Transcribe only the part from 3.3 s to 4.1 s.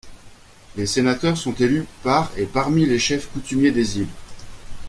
coutumiers des îles.